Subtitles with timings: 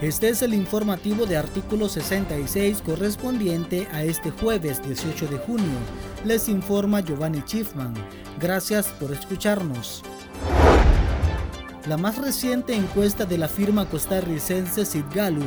[0.00, 5.78] Este es el informativo de artículo 66 correspondiente a este jueves 18 de junio.
[6.24, 7.94] Les informa Giovanni Schiffman.
[8.40, 10.02] Gracias por escucharnos.
[11.86, 15.44] La más reciente encuesta de la firma costarricense Sidgalu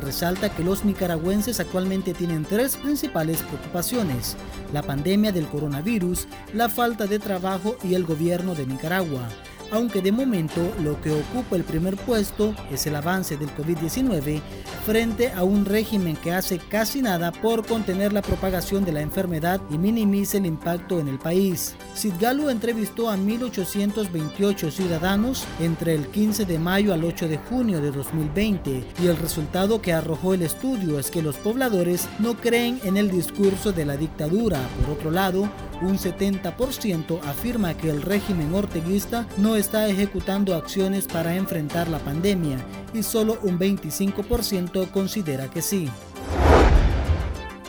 [0.00, 4.36] resalta que los nicaragüenses actualmente tienen tres principales preocupaciones,
[4.72, 9.28] la pandemia del coronavirus, la falta de trabajo y el gobierno de Nicaragua
[9.70, 14.40] aunque de momento lo que ocupa el primer puesto es el avance del COVID-19
[14.84, 19.60] frente a un régimen que hace casi nada por contener la propagación de la enfermedad
[19.68, 21.74] y minimiza el impacto en el país.
[21.94, 27.90] Sidgalu entrevistó a 1.828 ciudadanos entre el 15 de mayo al 8 de junio de
[27.90, 32.96] 2020 y el resultado que arrojó el estudio es que los pobladores no creen en
[32.96, 34.60] el discurso de la dictadura.
[34.80, 35.48] Por otro lado,
[35.82, 42.58] un 70% afirma que el régimen orteguista no está ejecutando acciones para enfrentar la pandemia
[42.94, 45.88] y solo un 25% considera que sí.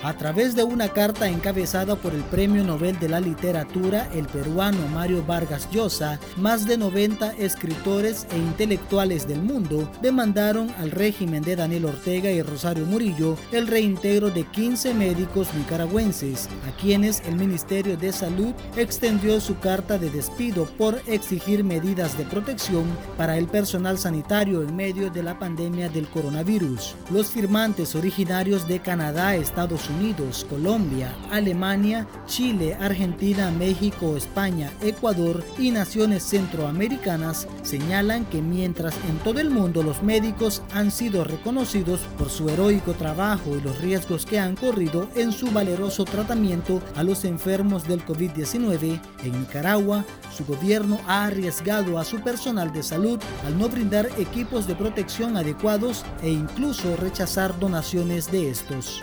[0.03, 4.88] A través de una carta encabezada por el Premio Nobel de la Literatura, el peruano
[4.94, 11.56] Mario Vargas Llosa, más de 90 escritores e intelectuales del mundo demandaron al régimen de
[11.56, 17.98] Daniel Ortega y Rosario Murillo el reintegro de 15 médicos nicaragüenses, a quienes el Ministerio
[17.98, 22.86] de Salud extendió su carta de despido por exigir medidas de protección
[23.18, 26.95] para el personal sanitario en medio de la pandemia del coronavirus.
[27.09, 35.71] Los firmantes originarios de Canadá, Estados Unidos, Colombia, Alemania, Chile, Argentina, México, España, Ecuador y
[35.71, 42.29] naciones centroamericanas señalan que mientras en todo el mundo los médicos han sido reconocidos por
[42.29, 47.25] su heroico trabajo y los riesgos que han corrido en su valeroso tratamiento a los
[47.25, 53.57] enfermos del COVID-19, en Nicaragua su gobierno ha arriesgado a su personal de salud al
[53.57, 59.01] no brindar equipos de protección adecuados e incluso rechazar donaciones de estos.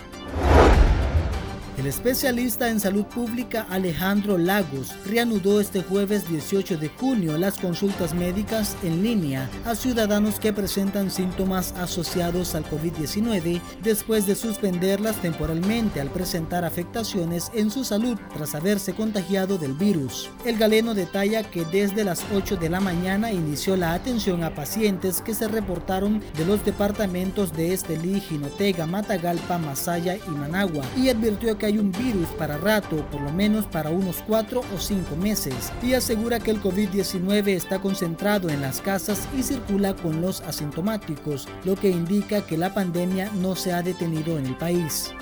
[1.85, 8.15] El especialista en salud pública Alejandro Lagos reanudó este jueves 18 de junio las consultas
[8.15, 16.01] médicas en línea a ciudadanos que presentan síntomas asociados al COVID-19 después de suspenderlas temporalmente
[16.01, 20.31] al presentar afectaciones en su salud tras haberse contagiado del virus.
[20.47, 25.21] El galeno detalla que desde las 8 de la mañana inició la atención a pacientes
[25.21, 31.59] que se reportaron de los departamentos de Estelí, Jinotega, Matagalpa, Masaya y Managua y advirtió
[31.59, 35.73] que hay un virus para rato, por lo menos para unos cuatro o cinco meses,
[35.83, 41.49] y asegura que el COVID-19 está concentrado en las casas y circula con los asintomáticos,
[41.65, 45.13] lo que indica que la pandemia no se ha detenido en el país.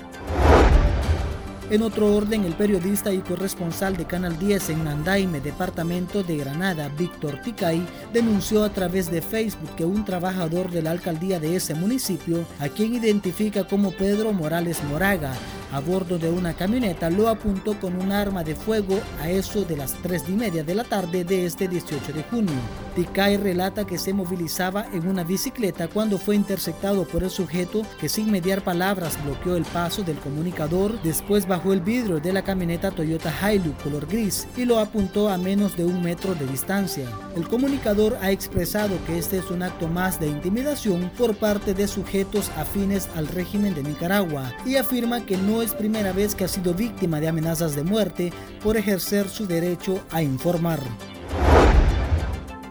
[1.69, 6.89] En otro orden, el periodista y corresponsal de Canal 10 en Nandaime, departamento de Granada,
[6.89, 11.73] Víctor Ticay, denunció a través de Facebook que un trabajador de la alcaldía de ese
[11.73, 15.33] municipio, a quien identifica como Pedro Morales Moraga,
[15.73, 19.75] a bordo de una camioneta lo apuntó con un arma de fuego a eso de
[19.75, 22.53] las 3 y media de la tarde de este 18 de junio.
[22.95, 28.07] Ticay relata que se movilizaba en una bicicleta cuando fue interceptado por el sujeto que
[28.07, 32.91] sin mediar palabras bloqueó el paso del comunicador, después bajó el vidrio de la camioneta
[32.91, 37.07] Toyota Hilux color gris y lo apuntó a menos de un metro de distancia.
[37.35, 41.87] El comunicador ha expresado que este es un acto más de intimidación por parte de
[41.87, 46.47] sujetos afines al régimen de Nicaragua y afirma que no es primera vez que ha
[46.47, 50.79] sido víctima de amenazas de muerte por ejercer su derecho a informar.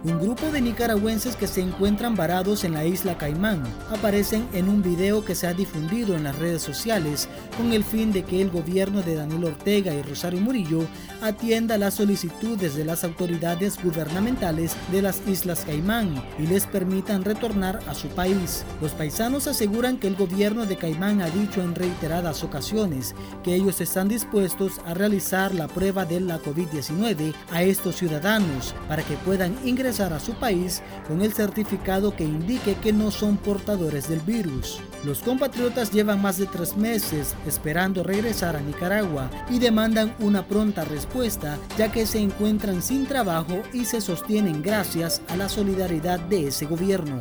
[0.05, 4.83] Un grupo de nicaragüenses que se encuentran varados en la isla Caimán aparecen en un
[4.83, 8.51] video que se ha difundido en las redes sociales con el fin de que el
[8.51, 10.81] gobierno de Daniel Ortega y Rosario Murillo
[11.21, 17.79] atienda las solicitudes de las autoridades gubernamentales de las islas Caimán y les permitan retornar
[17.87, 18.65] a su país.
[18.81, 23.15] Los paisanos aseguran que el gobierno de Caimán ha dicho en reiteradas ocasiones
[23.45, 29.05] que ellos están dispuestos a realizar la prueba de la COVID-19 a estos ciudadanos para
[29.05, 34.09] que puedan ingresar a su país con el certificado que indique que no son portadores
[34.09, 34.81] del virus.
[35.05, 40.85] Los compatriotas llevan más de tres meses esperando regresar a Nicaragua y demandan una pronta
[40.85, 46.49] respuesta ya que se encuentran sin trabajo y se sostienen gracias a la solidaridad de
[46.49, 47.21] ese gobierno.